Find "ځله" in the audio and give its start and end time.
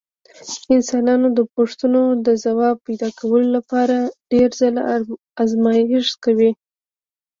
4.59-4.81